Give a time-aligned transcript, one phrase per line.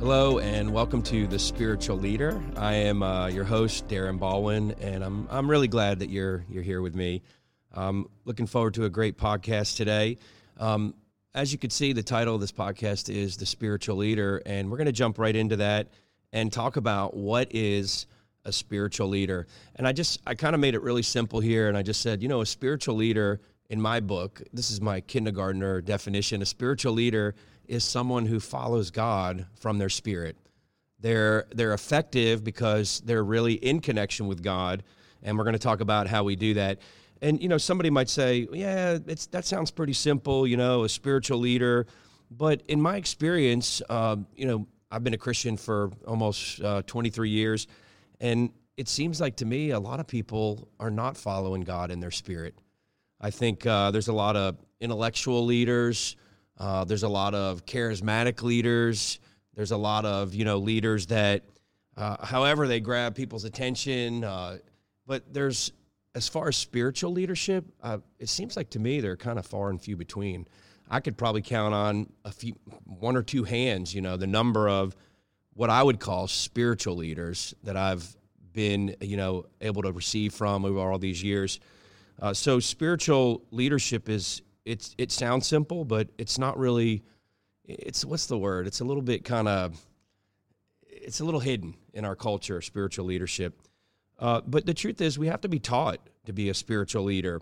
[0.00, 2.40] Hello and welcome to the Spiritual Leader.
[2.56, 6.62] I am uh, your host Darren Baldwin, and I'm I'm really glad that you're you're
[6.62, 7.20] here with me.
[7.74, 10.18] Um, looking forward to a great podcast today.
[10.56, 10.94] Um,
[11.34, 14.76] as you can see, the title of this podcast is the Spiritual Leader, and we're
[14.76, 15.88] going to jump right into that
[16.32, 18.06] and talk about what is
[18.44, 19.48] a spiritual leader.
[19.74, 22.22] And I just I kind of made it really simple here, and I just said,
[22.22, 26.40] you know, a spiritual leader in my book, this is my kindergartner definition.
[26.40, 27.34] A spiritual leader
[27.68, 30.36] is someone who follows God from their spirit.
[31.00, 34.82] They're they're effective because they're really in connection with God,
[35.22, 36.80] and we're going to talk about how we do that.
[37.22, 40.88] And you know, somebody might say, "Yeah, it's that sounds pretty simple." You know, a
[40.88, 41.86] spiritual leader,
[42.30, 47.30] but in my experience, um, you know, I've been a Christian for almost uh, 23
[47.30, 47.68] years,
[48.20, 52.00] and it seems like to me a lot of people are not following God in
[52.00, 52.54] their spirit.
[53.20, 56.16] I think uh, there's a lot of intellectual leaders
[56.58, 59.20] uh, there's a lot of charismatic leaders.
[59.54, 61.44] There's a lot of you know leaders that,
[61.96, 64.24] uh, however, they grab people's attention.
[64.24, 64.58] Uh,
[65.06, 65.72] but there's
[66.14, 69.70] as far as spiritual leadership, uh, it seems like to me they're kind of far
[69.70, 70.46] and few between.
[70.90, 73.94] I could probably count on a few, one or two hands.
[73.94, 74.96] You know, the number of
[75.54, 78.16] what I would call spiritual leaders that I've
[78.52, 81.60] been you know able to receive from over all these years.
[82.20, 87.02] Uh, so spiritual leadership is it's it sounds simple, but it's not really.
[87.64, 88.66] It's what's the word?
[88.66, 89.80] It's a little bit kind of.
[90.86, 93.58] It's a little hidden in our culture, spiritual leadership.
[94.18, 97.40] Uh, but the truth is, we have to be taught to be a spiritual leader.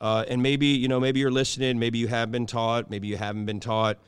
[0.00, 1.78] Uh, and maybe you know, maybe you're listening.
[1.78, 2.90] Maybe you have been taught.
[2.90, 3.98] Maybe you haven't been taught.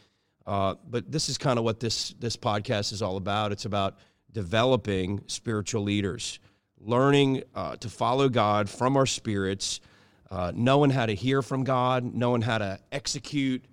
[0.46, 3.52] Uh, but this is kind of what this this podcast is all about.
[3.52, 3.98] It's about
[4.32, 6.40] developing spiritual leaders,
[6.80, 9.80] learning uh, to follow God from our spirits
[10.30, 13.64] uh, knowing how to hear from God, knowing how to execute,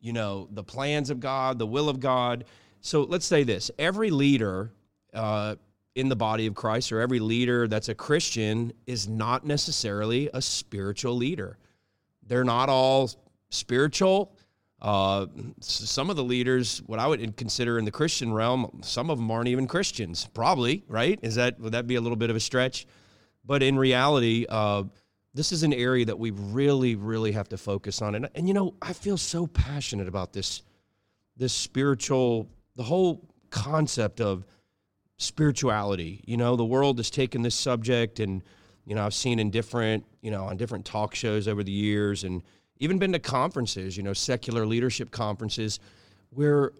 [0.00, 2.44] you know, the plans of God, the will of God.
[2.80, 4.72] So let's say this: every leader
[5.12, 5.56] uh,
[5.94, 10.40] in the body of Christ, or every leader that's a Christian, is not necessarily a
[10.40, 11.58] spiritual leader.
[12.26, 13.10] They're not all
[13.50, 14.32] spiritual.
[14.80, 15.26] Uh,
[15.60, 19.30] some of the leaders, what I would consider in the Christian realm, some of them
[19.30, 20.26] aren't even Christians.
[20.32, 21.18] Probably, right?
[21.22, 22.86] Is that would that be a little bit of a stretch?
[23.44, 24.84] But in reality, uh,
[25.34, 28.14] this is an area that we really, really have to focus on.
[28.14, 30.62] And, and you know, I feel so passionate about this,
[31.36, 34.44] this spiritual, the whole concept of
[35.18, 36.22] spirituality.
[36.26, 38.42] You know, the world has taken this subject and,
[38.86, 42.24] you know, I've seen in different, you know, on different talk shows over the years
[42.24, 42.42] and
[42.78, 45.78] even been to conferences, you know, secular leadership conferences
[46.30, 46.72] where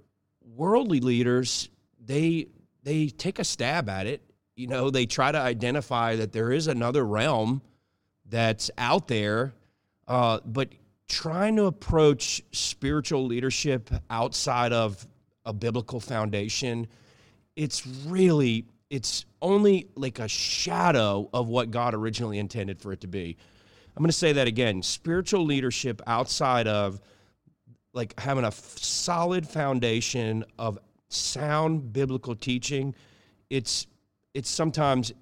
[0.56, 1.68] worldly leaders,
[2.04, 2.48] they,
[2.82, 4.22] they take a stab at it.
[4.56, 7.62] You know, they try to identify that there is another realm
[8.30, 9.52] that's out there,
[10.08, 10.70] uh, but
[11.08, 15.06] trying to approach spiritual leadership outside of
[15.44, 16.86] a biblical foundation,
[17.56, 23.06] it's really it's only like a shadow of what God originally intended for it to
[23.06, 23.36] be.
[23.96, 24.82] I'm going to say that again.
[24.82, 27.00] Spiritual leadership outside of
[27.92, 32.94] like having a solid foundation of sound biblical teaching,
[33.48, 33.86] it's
[34.34, 35.12] it's sometimes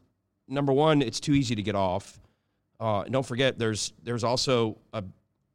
[0.48, 2.20] number one, it's too easy to get off.
[2.81, 5.03] Uh, don't forget, there's there's also a,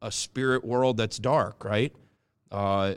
[0.01, 1.94] a spirit world that's dark, right?
[2.51, 2.95] Uh,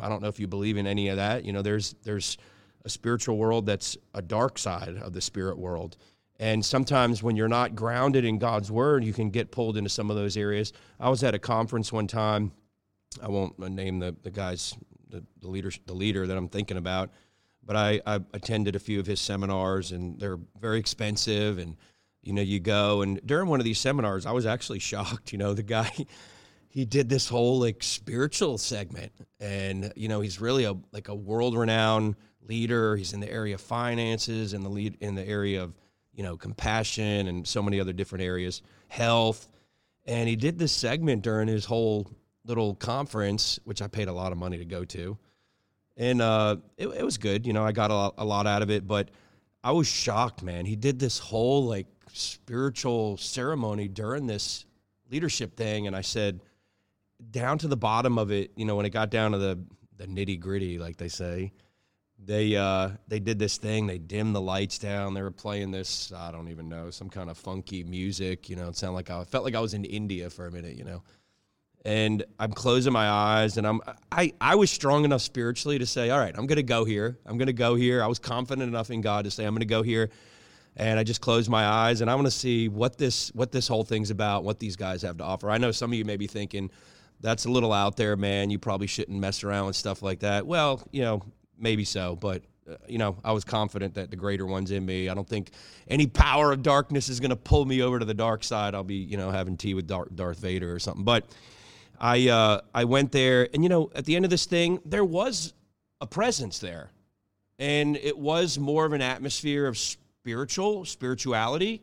[0.00, 1.44] I don't know if you believe in any of that.
[1.44, 2.36] You know, there's there's
[2.84, 5.96] a spiritual world that's a dark side of the spirit world.
[6.38, 10.10] And sometimes when you're not grounded in God's word, you can get pulled into some
[10.10, 10.72] of those areas.
[11.00, 12.52] I was at a conference one time.
[13.22, 14.74] I won't name the, the guys,
[15.08, 17.10] the, the leader, the leader that I'm thinking about,
[17.64, 21.76] but I, I attended a few of his seminars and they're very expensive and
[22.24, 25.32] you know, you go and during one of these seminars, I was actually shocked.
[25.32, 25.90] You know, the guy,
[26.68, 31.14] he did this whole like spiritual segment, and you know, he's really a like a
[31.14, 32.96] world renowned leader.
[32.96, 35.74] He's in the area of finances and the lead in the area of
[36.12, 39.48] you know compassion and so many other different areas, health.
[40.06, 42.10] And he did this segment during his whole
[42.44, 45.16] little conference, which I paid a lot of money to go to,
[45.96, 47.46] and uh, it, it was good.
[47.46, 49.10] You know, I got a, a lot out of it, but
[49.62, 50.66] I was shocked, man.
[50.66, 54.64] He did this whole like spiritual ceremony during this
[55.10, 56.40] leadership thing, and I said,
[57.30, 59.58] down to the bottom of it, you know, when it got down to the
[59.96, 61.52] the nitty gritty, like they say,
[62.18, 63.86] they uh, they did this thing.
[63.86, 65.14] They dimmed the lights down.
[65.14, 68.48] They were playing this, I don't even know, some kind of funky music.
[68.48, 70.76] You know, it sounded like I, felt like I was in India for a minute.
[70.76, 71.02] You know,
[71.84, 73.80] and I'm closing my eyes, and I'm
[74.10, 77.18] I I was strong enough spiritually to say, all right, I'm to go here.
[77.26, 78.02] I'm to go here.
[78.02, 80.10] I was confident enough in God to say, I'm to go here
[80.76, 83.68] and I just close my eyes and I want to see what this what this
[83.68, 85.50] whole thing's about, what these guys have to offer.
[85.50, 86.70] I know some of you may be thinking
[87.20, 88.50] that's a little out there, man.
[88.50, 90.46] You probably shouldn't mess around with stuff like that.
[90.46, 91.22] Well, you know,
[91.58, 95.08] maybe so, but uh, you know, I was confident that the greater one's in me.
[95.08, 95.50] I don't think
[95.88, 98.74] any power of darkness is going to pull me over to the dark side.
[98.74, 101.04] I'll be, you know, having tea with Darth Vader or something.
[101.04, 101.26] But
[102.00, 105.04] I, uh, I went there, and you know, at the end of this thing, there
[105.04, 105.52] was
[106.00, 106.90] a presence there,
[107.58, 109.78] and it was more of an atmosphere of
[110.24, 111.82] spiritual spirituality.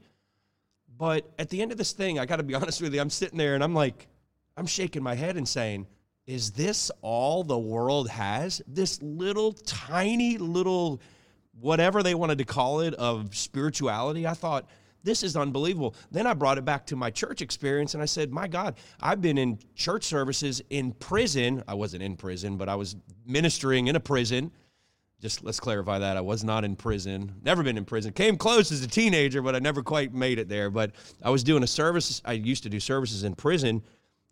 [0.97, 3.11] But at the end of this thing, I got to be honest with you, I'm
[3.11, 4.07] sitting there and I'm like,
[4.57, 5.85] I'm shaking my head and saying,
[6.25, 8.59] is this all the world has?
[8.65, 11.01] This little tiny little
[11.59, 14.25] whatever they wanted to call it of spirituality.
[14.25, 14.67] I thought,
[15.03, 15.93] this is unbelievable.
[16.09, 19.21] Then I brought it back to my church experience and I said, My God, I've
[19.21, 21.63] been in church services in prison.
[21.67, 24.51] I wasn't in prison, but I was ministering in a prison.
[25.21, 26.17] Just let's clarify that.
[26.17, 27.31] I was not in prison.
[27.43, 28.11] Never been in prison.
[28.11, 30.71] Came close as a teenager, but I never quite made it there.
[30.71, 30.91] But
[31.21, 32.23] I was doing a service.
[32.25, 33.83] I used to do services in prison.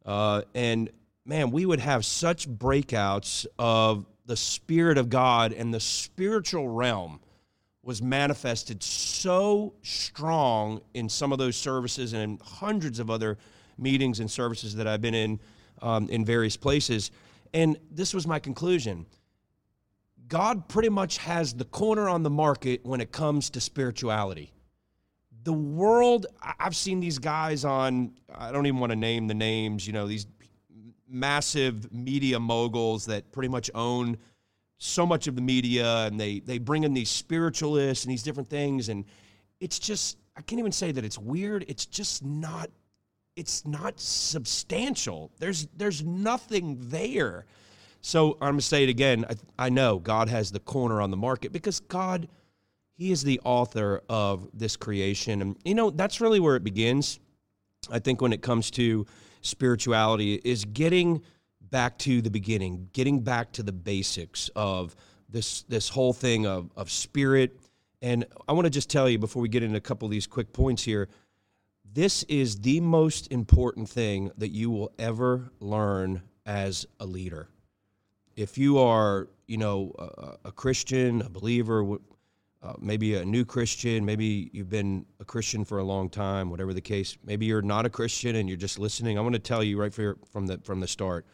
[0.03, 0.89] Uh, and
[1.25, 7.19] man, we would have such breakouts of the Spirit of God and the spiritual realm
[7.83, 13.37] was manifested so strong in some of those services and in hundreds of other
[13.77, 15.39] meetings and services that I've been in
[15.81, 17.11] um, in various places.
[17.53, 19.05] And this was my conclusion.
[20.29, 24.53] God pretty much has the corner on the market when it comes to spirituality.
[25.43, 26.27] The world,
[26.59, 30.07] I've seen these guys on, I don't even want to name the names, you know,
[30.07, 30.27] these
[31.09, 34.17] massive media moguls that pretty much own
[34.77, 38.47] so much of the media and they they bring in these spiritualists and these different
[38.47, 39.03] things and
[39.59, 42.69] it's just I can't even say that it's weird it's just not
[43.35, 47.45] it's not substantial there's there's nothing there
[48.01, 51.11] so I'm going to say it again I, I know God has the corner on
[51.11, 52.27] the market because God
[52.93, 57.19] he is the author of this creation and you know that's really where it begins
[57.91, 59.05] I think when it comes to
[59.41, 61.21] spirituality is getting
[61.61, 64.95] back to the beginning, getting back to the basics of
[65.29, 67.59] this this whole thing of of spirit.
[68.01, 70.27] And I want to just tell you before we get into a couple of these
[70.27, 71.09] quick points here,
[71.91, 77.49] this is the most important thing that you will ever learn as a leader.
[78.39, 81.97] If you are, you know, a, a Christian, a believer,
[82.63, 86.73] uh, maybe a new Christian, maybe you've been a Christian for a long time, whatever
[86.73, 87.17] the case.
[87.25, 89.17] Maybe you're not a Christian and you're just listening.
[89.17, 91.25] I want to tell you right from the from the start,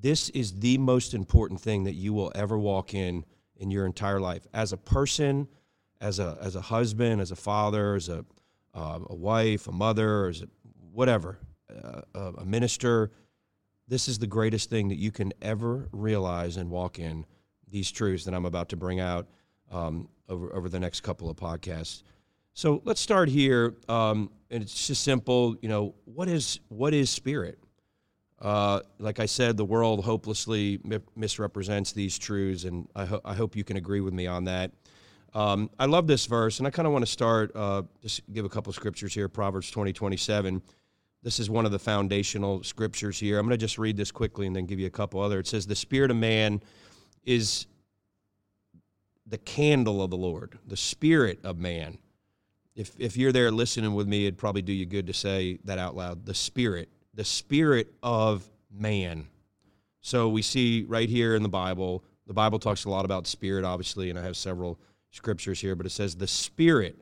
[0.00, 3.24] this is the most important thing that you will ever walk in
[3.58, 5.46] in your entire life as a person,
[6.00, 8.24] as a as a husband, as a father, as a
[8.74, 10.48] uh, a wife, a mother, as a,
[10.90, 11.38] whatever,
[11.70, 13.12] uh, a minister.
[13.92, 17.26] This is the greatest thing that you can ever realize and walk in.
[17.68, 19.28] These truths that I'm about to bring out.
[19.70, 22.02] Um, over, over the next couple of podcasts.
[22.54, 25.56] So let's start here, um, and it's just simple.
[25.62, 27.58] You know, what is what is spirit?
[28.40, 33.34] Uh, like I said, the world hopelessly mi- misrepresents these truths, and I, ho- I,
[33.34, 34.72] hope you can agree with me on that.
[35.32, 38.44] Um, I love this verse, and I kind of want to start, uh, just give
[38.44, 40.60] a couple scriptures here Proverbs 20, 27.
[41.22, 43.38] This is one of the foundational scriptures here.
[43.38, 45.38] I'm going to just read this quickly and then give you a couple other.
[45.38, 46.60] It says, The spirit of man
[47.24, 47.66] is
[49.26, 51.98] the candle of the Lord, the spirit of man.
[52.74, 55.78] If, if you're there listening with me, it'd probably do you good to say that
[55.78, 56.26] out loud.
[56.26, 59.26] The spirit, the spirit of man.
[60.00, 63.64] So we see right here in the Bible, the Bible talks a lot about spirit,
[63.64, 67.01] obviously, and I have several scriptures here, but it says the spirit,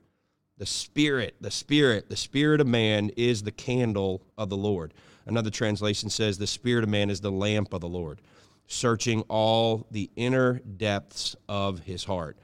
[0.61, 4.93] the spirit, the spirit, the spirit of man is the candle of the Lord.
[5.25, 8.21] Another translation says the spirit of man is the lamp of the Lord
[8.67, 12.37] searching all the inner depths of his heart.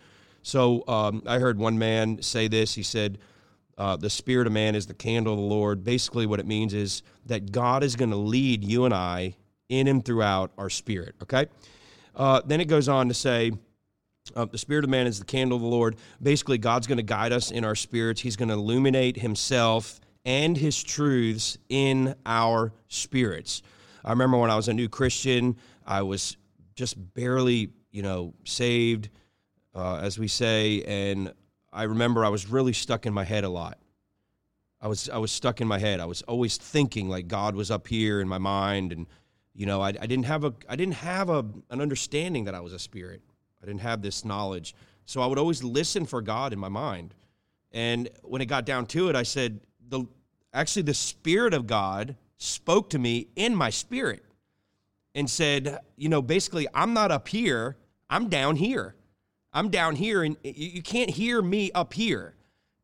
[0.43, 2.75] So um, I heard one man say this.
[2.75, 3.19] He said,
[3.77, 5.85] uh, The spirit of man is the candle of the Lord.
[5.85, 9.37] Basically, what it means is that God is going to lead you and I
[9.69, 11.47] in and throughout our spirit, okay?
[12.15, 13.53] Uh, then it goes on to say,
[14.35, 15.97] uh, the spirit of man is the candle of the Lord.
[16.23, 18.21] Basically, God's going to guide us in our spirits.
[18.21, 23.63] He's going to illuminate himself and his truths in our spirits.
[24.05, 25.57] I remember when I was a new Christian,
[25.87, 26.37] I was
[26.75, 29.09] just barely, you know, saved,
[29.75, 31.33] uh, as we say, and
[31.73, 33.79] I remember I was really stuck in my head a lot.
[34.81, 36.01] I was I was stuck in my head.
[36.01, 39.07] I was always thinking like God was up here in my mind, and
[39.55, 42.61] you know, I, I didn't have a I didn't have a an understanding that I
[42.61, 43.23] was a spirit.
[43.63, 47.15] I didn't have this knowledge, so I would always listen for God in my mind.
[47.73, 50.05] And when it got down to it, I said the
[50.53, 54.25] actually the spirit of God spoke to me in my spirit
[55.15, 57.77] and said, you know, basically, I'm not up here,
[58.11, 58.95] I'm down here.
[59.53, 62.35] I'm down here, and you can't hear me up here.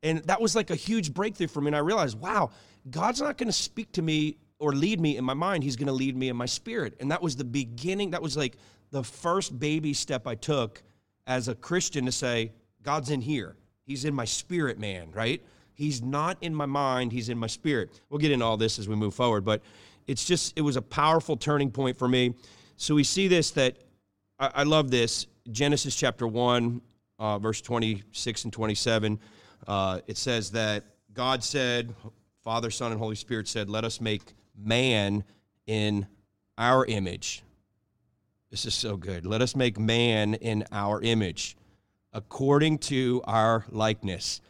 [0.02, 1.67] And that was like a huge breakthrough for me.
[1.67, 2.50] And I realized, wow,
[2.91, 5.64] God's not going to speak to me or lead me in my mind.
[5.64, 6.95] He's going to lead me in my spirit.
[7.00, 8.12] And that was the beginning.
[8.12, 8.57] That was like
[8.92, 10.81] the first baby step I took
[11.26, 12.52] as a Christian to say,
[12.85, 13.57] God's in here.
[13.85, 15.42] He's in my spirit, man, right?
[15.75, 18.00] He's not in my mind, he's in my spirit.
[18.09, 19.62] We'll get into all this as we move forward, but
[20.07, 22.35] it's just, it was a powerful turning point for me.
[22.76, 23.78] So we see this that
[24.38, 25.26] I, I love this.
[25.50, 26.81] Genesis chapter 1,
[27.19, 29.19] uh, verse 26 and 27.
[29.66, 31.92] Uh, it says that God said,
[32.45, 34.23] Father, Son, and Holy Spirit said, Let us make
[34.57, 35.25] man
[35.67, 36.07] in
[36.59, 37.43] our image.
[38.51, 39.25] This is so good.
[39.25, 41.57] Let us make man in our image,
[42.13, 44.41] according to our likeness.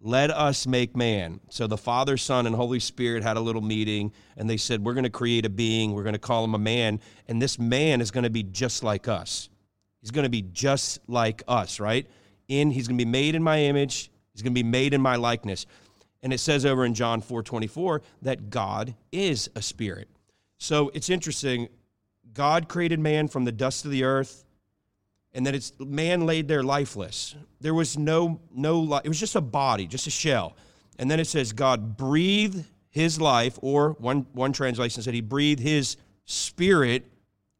[0.00, 1.40] Let us make man.
[1.50, 4.94] So the Father, Son, and Holy Spirit had a little meeting, and they said, We're
[4.94, 5.92] going to create a being.
[5.92, 8.82] We're going to call him a man, and this man is going to be just
[8.82, 9.48] like us.
[10.00, 12.06] He's going to be just like us, right?
[12.46, 14.10] In he's going to be made in my image.
[14.32, 15.66] He's going to be made in my likeness.
[16.22, 20.08] And it says over in John 4 24 that God is a spirit.
[20.58, 21.68] So it's interesting.
[22.34, 24.44] God created man from the dust of the earth,
[25.32, 27.34] and that it's man laid there lifeless.
[27.60, 30.56] There was no no it was just a body, just a shell.
[30.98, 35.60] And then it says God breathed his life, or one one translation said he breathed
[35.60, 37.06] his spirit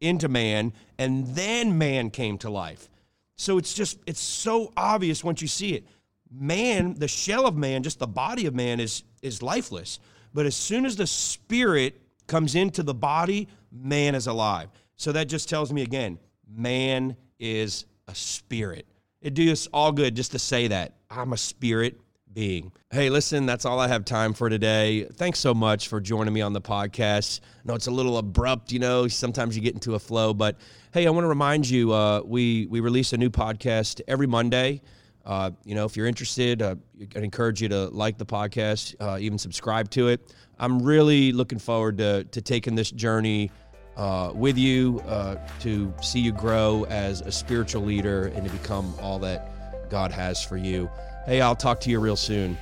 [0.01, 2.89] into man, and then man came to life.
[3.37, 5.87] So it's just it's so obvious once you see it
[6.31, 9.99] man, the shell of man, just the body of man is is lifeless.
[10.35, 14.69] But as soon as the spirit comes into the body, man is alive.
[14.97, 16.19] So that just tells me again,
[16.49, 18.87] man is a spirit.
[19.21, 20.95] It do us all good just to say that.
[21.11, 22.01] I'm a spirit
[22.33, 22.71] being.
[22.91, 25.05] Hey, listen, that's all I have time for today.
[25.15, 27.41] Thanks so much for joining me on the podcast.
[27.41, 30.57] I know it's a little abrupt, you know, sometimes you get into a flow, but
[30.93, 34.83] hey, I want to remind you uh, we, we release a new podcast every Monday.
[35.29, 36.75] Uh, you know, if you're interested, uh,
[37.15, 40.35] I encourage you to like the podcast, uh, even subscribe to it.
[40.59, 43.51] I'm really looking forward to, to taking this journey
[43.99, 48.95] uh, with you uh, to see you grow as a spiritual leader and to become
[49.03, 50.91] all that God has for you.
[51.27, 52.57] Hey, I'll talk to you real soon.